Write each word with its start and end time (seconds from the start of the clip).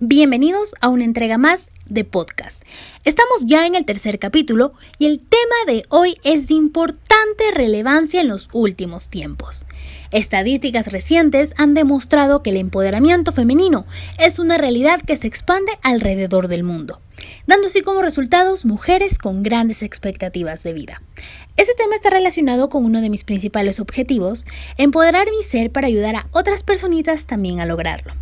Bienvenidos 0.00 0.76
a 0.80 0.90
una 0.90 1.02
entrega 1.02 1.38
más 1.38 1.70
de 1.86 2.04
podcast. 2.04 2.62
Estamos 3.04 3.46
ya 3.46 3.66
en 3.66 3.74
el 3.74 3.84
tercer 3.84 4.20
capítulo 4.20 4.72
y 4.96 5.06
el 5.06 5.18
tema 5.18 5.56
de 5.66 5.86
hoy 5.88 6.14
es 6.22 6.46
de 6.46 6.54
importante 6.54 7.50
relevancia 7.52 8.20
en 8.20 8.28
los 8.28 8.48
últimos 8.52 9.08
tiempos. 9.08 9.64
Estadísticas 10.12 10.92
recientes 10.92 11.52
han 11.56 11.74
demostrado 11.74 12.44
que 12.44 12.50
el 12.50 12.58
empoderamiento 12.58 13.32
femenino 13.32 13.86
es 14.20 14.38
una 14.38 14.56
realidad 14.56 15.02
que 15.02 15.16
se 15.16 15.26
expande 15.26 15.72
alrededor 15.82 16.46
del 16.46 16.62
mundo, 16.62 17.00
dando 17.48 17.66
así 17.66 17.82
como 17.82 18.00
resultados 18.00 18.64
mujeres 18.64 19.18
con 19.18 19.42
grandes 19.42 19.82
expectativas 19.82 20.62
de 20.62 20.74
vida. 20.74 21.02
Este 21.56 21.74
tema 21.74 21.96
está 21.96 22.10
relacionado 22.10 22.68
con 22.68 22.84
uno 22.84 23.00
de 23.00 23.10
mis 23.10 23.24
principales 23.24 23.80
objetivos, 23.80 24.46
empoderar 24.76 25.28
mi 25.28 25.42
ser 25.42 25.72
para 25.72 25.88
ayudar 25.88 26.14
a 26.14 26.28
otras 26.30 26.62
personitas 26.62 27.26
también 27.26 27.58
a 27.58 27.66
lograrlo. 27.66 28.14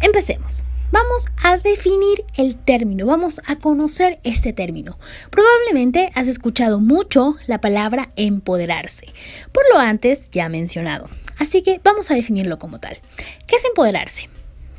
Empecemos. 0.00 0.64
Vamos 0.92 1.24
a 1.42 1.56
definir 1.56 2.22
el 2.36 2.54
término, 2.54 3.06
vamos 3.06 3.40
a 3.46 3.56
conocer 3.56 4.20
este 4.24 4.52
término. 4.52 4.98
Probablemente 5.30 6.12
has 6.14 6.28
escuchado 6.28 6.80
mucho 6.80 7.36
la 7.46 7.62
palabra 7.62 8.10
empoderarse, 8.16 9.06
por 9.52 9.64
lo 9.72 9.78
antes 9.78 10.28
ya 10.30 10.50
mencionado. 10.50 11.08
Así 11.38 11.62
que 11.62 11.80
vamos 11.82 12.10
a 12.10 12.14
definirlo 12.14 12.58
como 12.58 12.78
tal. 12.78 12.98
¿Qué 13.46 13.56
es 13.56 13.64
empoderarse? 13.64 14.28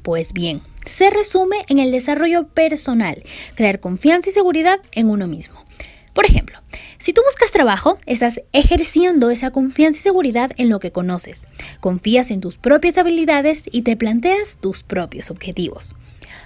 Pues 0.03 0.33
bien, 0.33 0.61
se 0.85 1.09
resume 1.09 1.57
en 1.67 1.79
el 1.79 1.91
desarrollo 1.91 2.47
personal, 2.47 3.23
crear 3.55 3.79
confianza 3.79 4.29
y 4.29 4.33
seguridad 4.33 4.79
en 4.91 5.09
uno 5.09 5.25
mismo. 5.25 5.65
Por 6.13 6.27
ejemplo, 6.27 6.59
si 6.99 7.11
tú 7.11 7.21
buscas 7.25 7.51
trabajo, 7.51 7.97
estás 8.05 8.39
ejerciendo 8.53 9.31
esa 9.31 9.49
confianza 9.49 9.99
y 9.99 10.03
seguridad 10.03 10.51
en 10.57 10.69
lo 10.69 10.79
que 10.79 10.91
conoces, 10.91 11.47
confías 11.81 12.29
en 12.29 12.39
tus 12.39 12.59
propias 12.59 12.99
habilidades 12.99 13.63
y 13.71 13.81
te 13.81 13.97
planteas 13.97 14.57
tus 14.61 14.83
propios 14.83 15.31
objetivos. 15.31 15.95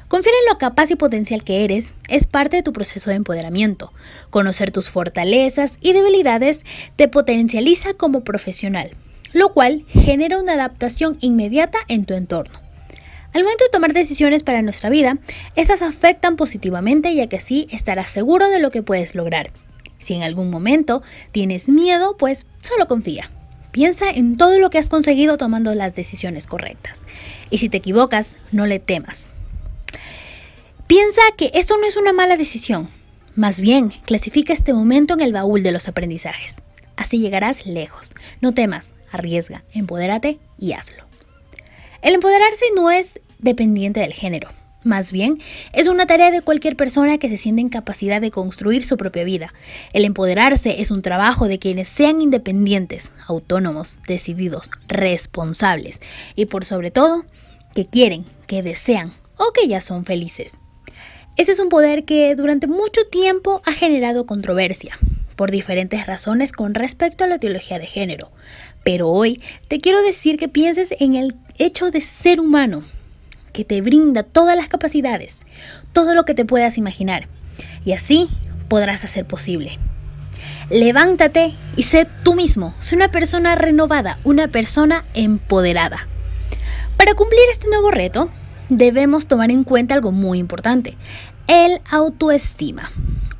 Confiar 0.07 0.35
en 0.41 0.51
lo 0.51 0.57
capaz 0.57 0.89
y 0.91 0.95
potencial 0.95 1.43
que 1.43 1.63
eres 1.63 1.93
es 2.07 2.25
parte 2.25 2.57
de 2.57 2.63
tu 2.63 2.73
proceso 2.73 3.09
de 3.09 3.17
empoderamiento. 3.17 3.91
Conocer 4.29 4.71
tus 4.71 4.89
fortalezas 4.89 5.77
y 5.81 5.93
debilidades 5.93 6.65
te 6.95 7.07
potencializa 7.07 7.93
como 7.93 8.23
profesional, 8.23 8.91
lo 9.33 9.51
cual 9.51 9.85
genera 9.89 10.39
una 10.39 10.53
adaptación 10.53 11.17
inmediata 11.21 11.79
en 11.87 12.05
tu 12.05 12.13
entorno. 12.13 12.59
Al 13.33 13.43
momento 13.43 13.65
de 13.65 13.69
tomar 13.69 13.93
decisiones 13.93 14.43
para 14.43 14.61
nuestra 14.61 14.89
vida, 14.89 15.17
estas 15.55 15.81
afectan 15.81 16.37
positivamente 16.37 17.13
ya 17.13 17.27
que 17.27 17.37
así 17.37 17.67
estarás 17.69 18.09
seguro 18.09 18.49
de 18.49 18.59
lo 18.59 18.71
que 18.71 18.83
puedes 18.83 19.13
lograr. 19.13 19.51
Si 19.99 20.13
en 20.13 20.23
algún 20.23 20.49
momento 20.49 21.03
tienes 21.31 21.69
miedo, 21.69 22.17
pues 22.17 22.45
solo 22.63 22.87
confía. 22.87 23.29
Piensa 23.71 24.09
en 24.09 24.37
todo 24.37 24.59
lo 24.59 24.69
que 24.69 24.77
has 24.77 24.89
conseguido 24.89 25.37
tomando 25.37 25.75
las 25.75 25.95
decisiones 25.95 26.47
correctas. 26.47 27.05
Y 27.49 27.57
si 27.59 27.69
te 27.69 27.77
equivocas, 27.77 28.37
no 28.51 28.65
le 28.65 28.79
temas. 28.79 29.29
Piensa 30.87 31.21
que 31.35 31.51
esto 31.53 31.75
no 31.75 31.85
es 31.85 31.97
una 31.97 32.13
mala 32.13 32.37
decisión. 32.37 32.87
Más 33.35 33.59
bien, 33.59 33.89
clasifica 34.05 34.53
este 34.53 34.73
momento 34.73 35.13
en 35.13 35.19
el 35.19 35.33
baúl 35.33 35.61
de 35.61 35.73
los 35.73 35.89
aprendizajes. 35.89 36.61
Así 36.95 37.19
llegarás 37.19 37.65
lejos. 37.65 38.15
No 38.39 38.53
temas, 38.53 38.93
arriesga, 39.11 39.65
empodérate 39.73 40.39
y 40.57 40.71
hazlo. 40.71 41.03
El 42.01 42.13
empoderarse 42.13 42.63
no 42.73 42.89
es 42.89 43.19
dependiente 43.39 43.99
del 43.99 44.13
género. 44.13 44.47
Más 44.85 45.11
bien, 45.11 45.39
es 45.73 45.89
una 45.89 46.05
tarea 46.05 46.31
de 46.31 46.41
cualquier 46.41 46.77
persona 46.77 47.17
que 47.17 47.27
se 47.27 47.35
siente 47.35 47.59
en 47.59 47.67
capacidad 47.67 48.21
de 48.21 48.31
construir 48.31 48.81
su 48.81 48.95
propia 48.95 49.25
vida. 49.25 49.53
El 49.91 50.05
empoderarse 50.05 50.79
es 50.79 50.89
un 50.89 51.01
trabajo 51.01 51.49
de 51.49 51.59
quienes 51.59 51.89
sean 51.89 52.21
independientes, 52.21 53.11
autónomos, 53.27 53.97
decididos, 54.07 54.71
responsables 54.87 55.99
y 56.35 56.45
por 56.45 56.63
sobre 56.63 56.91
todo, 56.91 57.25
que 57.75 57.85
quieren, 57.85 58.23
que 58.47 58.63
desean 58.63 59.11
o 59.35 59.51
que 59.51 59.67
ya 59.67 59.81
son 59.81 60.05
felices. 60.05 60.61
Este 61.37 61.51
es 61.51 61.59
un 61.59 61.69
poder 61.69 62.03
que 62.03 62.33
durante 62.33 62.65
mucho 62.65 63.05
tiempo 63.11 63.61
ha 63.63 63.71
generado 63.71 64.25
controversia, 64.25 64.97
por 65.35 65.51
diferentes 65.51 66.07
razones 66.07 66.51
con 66.51 66.73
respecto 66.73 67.23
a 67.23 67.27
la 67.27 67.37
teología 67.37 67.77
de 67.77 67.85
género. 67.85 68.31
Pero 68.83 69.09
hoy 69.09 69.39
te 69.67 69.79
quiero 69.79 70.01
decir 70.01 70.39
que 70.39 70.47
pienses 70.47 70.95
en 70.99 71.13
el 71.13 71.35
hecho 71.59 71.91
de 71.91 72.01
ser 72.01 72.39
humano, 72.39 72.83
que 73.53 73.63
te 73.63 73.81
brinda 73.81 74.23
todas 74.23 74.57
las 74.57 74.67
capacidades, 74.67 75.41
todo 75.93 76.15
lo 76.15 76.25
que 76.25 76.33
te 76.33 76.43
puedas 76.43 76.79
imaginar, 76.79 77.27
y 77.85 77.91
así 77.91 78.29
podrás 78.67 79.03
hacer 79.03 79.25
posible. 79.25 79.77
Levántate 80.71 81.53
y 81.75 81.83
sé 81.83 82.07
tú 82.23 82.33
mismo, 82.33 82.73
sé 82.79 82.95
una 82.95 83.11
persona 83.11 83.53
renovada, 83.53 84.17
una 84.23 84.47
persona 84.47 85.05
empoderada. 85.13 86.07
Para 86.97 87.13
cumplir 87.13 87.43
este 87.51 87.67
nuevo 87.67 87.91
reto, 87.91 88.31
debemos 88.69 89.27
tomar 89.27 89.51
en 89.51 89.63
cuenta 89.63 89.93
algo 89.93 90.11
muy 90.11 90.39
importante, 90.39 90.97
el 91.47 91.79
autoestima. 91.89 92.91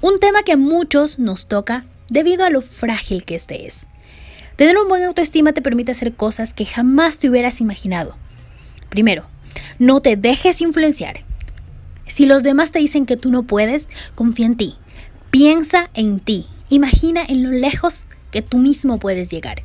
Un 0.02 0.20
tema 0.20 0.44
que 0.44 0.54
a 0.54 0.58
muchos 0.58 1.20
nos 1.20 1.48
toca 1.48 1.86
debido 2.10 2.46
a 2.46 2.50
lo 2.50 2.62
frágil 2.62 3.24
que 3.24 3.36
este 3.36 3.66
es. 3.66 3.88
Tener 4.56 4.78
un 4.78 4.88
buen 4.88 5.04
autoestima 5.04 5.54
te 5.54 5.62
permite 5.62 5.92
hacer 5.92 6.14
cosas 6.14 6.54
que 6.54 6.66
jamás 6.66 7.20
te 7.20 7.30
hubieras 7.30 7.62
imaginado. 7.62 8.16
Primero, 8.90 9.26
no 9.80 10.02
te 10.02 10.16
dejes 10.16 10.62
influenciar. 10.62 11.24
Si 12.08 12.26
los 12.26 12.44
demás 12.44 12.72
te 12.72 12.80
dicen 12.80 13.06
que 13.06 13.18
tú 13.18 13.32
no 13.32 13.44
puedes, 13.44 13.90
confía 14.16 14.46
en 14.46 14.56
ti. 14.56 14.76
Piensa 15.30 15.90
en 15.94 16.20
ti. 16.20 16.48
Imagina 16.70 17.24
en 17.28 17.44
lo 17.44 17.52
lejos 17.52 18.06
que 18.32 18.42
tú 18.42 18.58
mismo 18.58 18.98
puedes 18.98 19.30
llegar. 19.30 19.64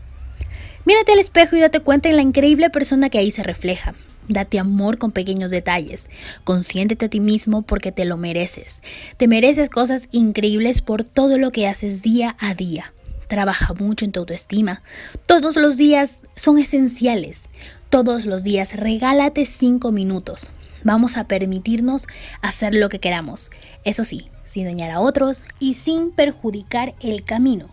Mírate 0.85 1.13
al 1.13 1.21
espejo 1.21 1.57
y 1.57 1.61
date 1.61 1.81
cuenta 1.81 2.09
en 2.09 2.17
la 2.17 2.23
increíble 2.23 2.69
persona 2.69 3.09
que 3.09 3.19
ahí 3.19 3.31
se 3.31 3.43
refleja. 3.43 3.95
Date 4.29 4.59
amor 4.59 4.99
con 4.99 5.11
pequeños 5.11 5.51
detalles. 5.51 6.09
Consiéntete 6.45 7.07
a 7.07 7.09
ti 7.09 7.21
mismo 7.21 7.63
porque 7.63 7.93
te 7.93 8.05
lo 8.05 8.17
mereces. 8.17 8.83
Te 9.17 9.29
mereces 9.29 9.69
cosas 9.69 10.09
increíbles 10.13 10.81
por 10.81 11.05
todo 11.05 11.39
lo 11.39 11.53
que 11.53 11.67
haces 11.67 12.03
día 12.03 12.37
a 12.39 12.55
día. 12.55 12.93
Trabaja 13.29 13.75
mucho 13.75 14.05
en 14.05 14.13
tu 14.13 14.21
autoestima. 14.21 14.83
Todos 15.27 15.57
los 15.57 15.77
días 15.77 16.23
son 16.37 16.59
esenciales. 16.59 17.49
Todos 17.91 18.27
los 18.27 18.45
días 18.45 18.77
regálate 18.77 19.45
cinco 19.47 19.91
minutos. 19.91 20.51
Vamos 20.85 21.17
a 21.17 21.25
permitirnos 21.25 22.07
hacer 22.41 22.75
lo 22.75 22.89
que 22.89 22.99
queramos. 22.99 23.51
Eso 23.85 24.05
sí, 24.05 24.29
sin 24.45 24.65
dañar 24.65 24.91
a 24.91 25.01
otros 25.01 25.45
y 25.59 25.75
sin 25.75 26.11
perjudicar 26.11 26.95
el 27.01 27.25
camino. 27.25 27.71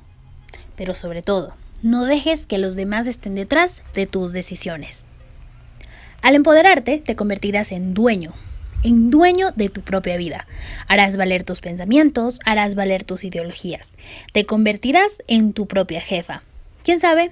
Pero 0.76 0.96
sobre 0.96 1.22
todo, 1.22 1.56
no 1.82 2.06
dejes 2.06 2.46
que 2.46 2.58
los 2.58 2.76
demás 2.76 3.08
estén 3.08 3.36
detrás 3.36 3.82
de 3.94 4.06
tus 4.06 4.32
decisiones. 4.34 5.06
Al 6.22 6.36
empoderarte, 6.36 7.00
te 7.00 7.16
convertirás 7.16 7.72
en 7.72 7.94
dueño, 7.94 8.34
en 8.84 9.10
dueño 9.10 9.52
de 9.56 9.70
tu 9.70 9.82
propia 9.82 10.18
vida. 10.18 10.48
Harás 10.88 11.18
valer 11.18 11.44
tus 11.44 11.62
pensamientos, 11.62 12.40
harás 12.46 12.76
valer 12.76 13.04
tus 13.04 13.24
ideologías. 13.24 13.98
Te 14.34 14.46
convertirás 14.46 15.24
en 15.28 15.54
tu 15.54 15.68
propia 15.68 16.02
jefa. 16.02 16.44
¿Quién 16.84 17.00
sabe? 17.00 17.32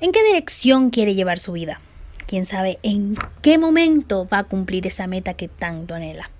¿En 0.00 0.12
qué 0.12 0.24
dirección 0.24 0.90
quiere 0.90 1.14
llevar 1.14 1.38
su 1.38 1.52
vida? 1.52 1.80
¿Quién 2.26 2.44
sabe 2.44 2.78
en 2.82 3.16
qué 3.42 3.58
momento 3.58 4.28
va 4.32 4.38
a 4.38 4.44
cumplir 4.44 4.86
esa 4.86 5.06
meta 5.06 5.34
que 5.34 5.48
tanto 5.48 5.94
anhela? 5.94 6.30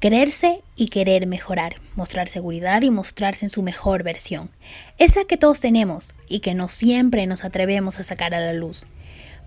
Quererse 0.00 0.62
y 0.76 0.88
querer 0.88 1.26
mejorar, 1.26 1.76
mostrar 1.94 2.26
seguridad 2.26 2.82
y 2.82 2.90
mostrarse 2.90 3.44
en 3.44 3.50
su 3.50 3.62
mejor 3.62 4.02
versión. 4.02 4.50
Esa 4.98 5.24
que 5.24 5.36
todos 5.36 5.60
tenemos 5.60 6.14
y 6.26 6.40
que 6.40 6.54
no 6.54 6.68
siempre 6.68 7.26
nos 7.26 7.44
atrevemos 7.44 8.00
a 8.00 8.02
sacar 8.02 8.34
a 8.34 8.40
la 8.40 8.54
luz. 8.54 8.86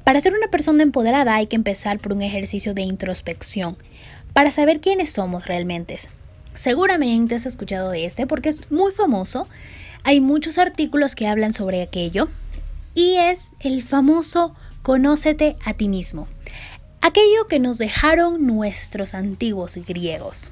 Para 0.04 0.20
ser 0.20 0.34
una 0.34 0.50
persona 0.50 0.84
empoderada 0.84 1.36
hay 1.36 1.48
que 1.48 1.56
empezar 1.56 2.00
por 2.00 2.12
un 2.12 2.22
ejercicio 2.22 2.74
de 2.74 2.82
introspección, 2.82 3.78
para 4.34 4.52
saber 4.52 4.82
quiénes 4.82 5.12
somos 5.12 5.46
realmente. 5.46 5.98
Seguramente 6.56 7.36
has 7.36 7.46
escuchado 7.46 7.90
de 7.92 8.06
este 8.06 8.28
porque 8.28 8.50
es 8.50 8.70
muy 8.70 8.92
famoso. 8.92 9.48
Hay 10.04 10.20
muchos 10.20 10.58
artículos 10.58 11.16
que 11.16 11.28
hablan 11.28 11.54
sobre 11.54 11.82
aquello 11.82 12.28
y 12.94 13.16
es 13.16 13.54
el 13.60 13.82
famoso 13.82 14.54
conócete 14.82 15.56
a 15.66 15.74
ti 15.74 15.88
mismo. 15.88 16.28
Aquello 17.02 17.48
que 17.48 17.60
nos 17.60 17.78
dejaron 17.78 18.46
nuestros 18.46 19.14
antiguos 19.14 19.78
griegos. 19.88 20.52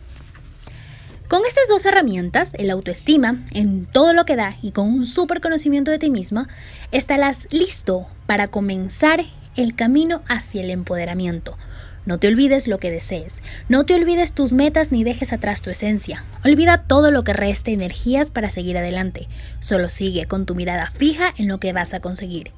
Con 1.27 1.45
estas 1.45 1.69
dos 1.69 1.86
herramientas, 1.86 2.54
el 2.56 2.69
autoestima, 2.71 3.44
en 3.54 3.86
todo 3.86 4.13
lo 4.13 4.25
que 4.25 4.36
da 4.36 4.57
y 4.62 4.71
con 4.71 4.88
un 4.89 5.06
súper 5.06 5.39
conocimiento 5.39 5.92
de 5.92 6.00
ti 6.00 6.09
misma, 6.09 6.50
estarás 6.92 7.47
listo 7.51 8.06
para 8.25 8.50
comenzar 8.50 9.24
el 9.56 9.75
camino 9.75 10.21
hacia 10.27 10.63
el 10.63 10.69
empoderamiento. 10.69 11.57
No 12.06 12.18
te 12.18 12.27
olvides 12.27 12.68
lo 12.68 12.80
que 12.80 12.89
desees, 12.89 13.42
no 13.69 13.86
te 13.86 13.94
olvides 13.94 14.31
tus 14.33 14.53
metas 14.53 14.92
ni 14.92 15.03
dejes 15.03 15.33
atrás 15.33 15.62
tu 15.62 15.69
esencia. 15.69 16.24
Olvida 16.44 16.83
todo 16.88 17.12
lo 17.12 17.24
que 17.24 17.33
reste 17.33 17.74
energías 17.74 18.31
para 18.31 18.50
seguir 18.50 18.77
adelante. 18.77 19.27
Solo 19.59 19.88
sigue 19.88 20.25
con 20.25 20.48
tu 20.48 20.56
mirada 20.56 20.89
fija 20.89 21.33
en 21.38 21.48
lo 21.48 21.59
que 21.59 21.74
vas 21.74 21.94
a 21.94 22.00
conseguir. 22.00 22.51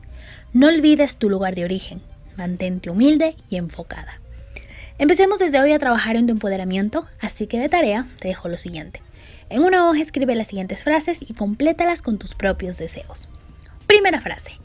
No 0.54 0.68
olvides 0.68 1.18
tu 1.18 1.30
lugar 1.30 1.56
de 1.56 1.66
origen. 1.66 2.02
Mantente 2.38 2.90
humilde 2.90 3.36
y 3.50 3.58
enfocada. 3.58 4.20
Empecemos 4.98 5.40
desde 5.40 5.60
hoy 5.60 5.74
a 5.74 5.80
trabajar 5.80 6.16
en 6.16 6.28
tu 6.28 6.34
empoderamiento, 6.34 7.08
así 7.20 7.48
que 7.48 7.60
de 7.60 7.68
tarea 7.68 8.08
te 8.20 8.30
dejo 8.30 8.48
lo 8.48 8.58
siguiente. 8.58 9.02
En 9.50 9.64
una 9.64 9.90
hoja 9.90 10.02
escribe 10.02 10.36
las 10.36 10.48
siguientes 10.48 10.84
frases 10.84 11.20
y 11.22 11.34
complétalas 11.34 12.02
con 12.02 12.18
tus 12.18 12.34
propios 12.34 12.78
deseos. 12.78 13.28
Primera 13.88 14.22
frase. 14.22 14.63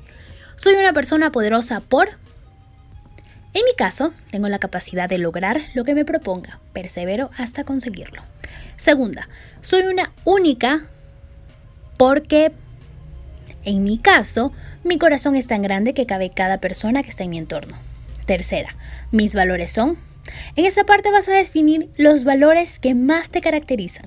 Soy 0.59 0.75
una 0.75 0.93
persona 0.93 1.31
poderosa 1.31 1.81
por... 1.81 2.09
En 3.55 3.65
mi 3.65 3.75
caso, 3.77 4.13
tengo 4.33 4.49
la 4.49 4.59
capacidad 4.59 5.09
de 5.09 5.19
lograr 5.19 5.63
lo 5.73 5.85
que 5.85 5.95
me 5.95 6.05
proponga, 6.05 6.59
persevero 6.73 7.31
hasta 7.39 7.63
conseguirlo. 7.63 8.23
Segunda, 8.77 9.29
soy 9.61 9.83
una 9.83 10.13
única 10.25 10.89
porque 11.97 12.51
en 13.65 13.85
mi 13.85 13.99
caso, 13.99 14.51
mi 14.83 14.99
corazón 14.99 15.37
es 15.37 15.47
tan 15.47 15.63
grande 15.63 15.95
que 15.95 16.07
cabe 16.07 16.31
cada 16.31 16.59
persona 16.59 17.05
que 17.05 17.09
está 17.09 17.23
en 17.23 17.31
mi 17.31 17.39
entorno. 17.39 17.79
Tercera, 18.27 18.77
mis 19.13 19.37
valores 19.37 19.71
son. 19.71 19.97
En 20.57 20.67
esta 20.67 20.85
parte 20.85 21.13
vas 21.13 21.29
a 21.29 21.35
definir 21.35 21.89
los 21.97 22.25
valores 22.25 22.81
que 22.81 22.97
más 22.97 23.31
te 23.31 23.41
caracterizan. 23.41 24.07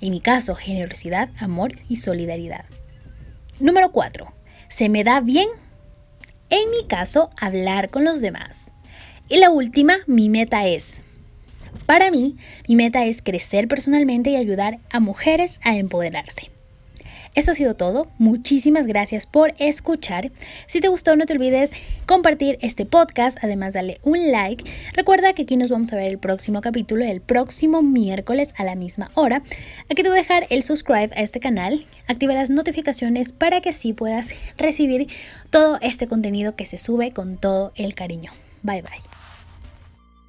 En 0.00 0.10
mi 0.10 0.20
caso, 0.20 0.54
generosidad, 0.54 1.30
amor 1.40 1.72
y 1.88 1.96
solidaridad. 1.96 2.66
Número 3.58 3.90
4. 3.90 4.32
Se 4.68 4.88
me 4.88 5.02
da 5.02 5.20
bien. 5.20 5.48
En 6.50 6.70
mi 6.70 6.86
caso, 6.86 7.30
hablar 7.38 7.90
con 7.90 8.04
los 8.04 8.20
demás. 8.20 8.72
Y 9.28 9.38
la 9.38 9.50
última, 9.50 9.98
mi 10.06 10.28
meta 10.28 10.66
es. 10.66 11.02
Para 11.84 12.10
mí, 12.10 12.36
mi 12.66 12.76
meta 12.76 13.04
es 13.04 13.20
crecer 13.20 13.68
personalmente 13.68 14.30
y 14.30 14.36
ayudar 14.36 14.78
a 14.90 15.00
mujeres 15.00 15.60
a 15.62 15.76
empoderarse. 15.76 16.50
Eso 17.34 17.52
ha 17.52 17.54
sido 17.54 17.74
todo. 17.74 18.08
Muchísimas 18.18 18.86
gracias 18.86 19.26
por 19.26 19.54
escuchar. 19.58 20.30
Si 20.66 20.80
te 20.80 20.88
gustó, 20.88 21.16
no 21.16 21.26
te 21.26 21.32
olvides 21.32 21.72
compartir 22.06 22.58
este 22.60 22.86
podcast. 22.86 23.38
Además, 23.42 23.74
dale 23.74 24.00
un 24.02 24.30
like. 24.32 24.64
Recuerda 24.92 25.32
que 25.32 25.42
aquí 25.42 25.56
nos 25.56 25.70
vamos 25.70 25.92
a 25.92 25.96
ver 25.96 26.06
el 26.06 26.18
próximo 26.18 26.60
capítulo, 26.60 27.04
el 27.04 27.20
próximo 27.20 27.82
miércoles 27.82 28.54
a 28.56 28.64
la 28.64 28.74
misma 28.74 29.10
hora. 29.14 29.42
Aquí 29.90 30.02
te 30.02 30.08
voy 30.08 30.18
a 30.18 30.22
dejar 30.22 30.46
el 30.50 30.62
subscribe 30.62 31.10
a 31.14 31.22
este 31.22 31.40
canal. 31.40 31.86
Activa 32.06 32.34
las 32.34 32.50
notificaciones 32.50 33.32
para 33.32 33.60
que 33.60 33.70
así 33.70 33.92
puedas 33.92 34.34
recibir 34.56 35.08
todo 35.50 35.78
este 35.80 36.06
contenido 36.06 36.54
que 36.54 36.66
se 36.66 36.78
sube 36.78 37.12
con 37.12 37.36
todo 37.36 37.72
el 37.76 37.94
cariño. 37.94 38.32
Bye 38.62 38.82
bye. 38.82 39.17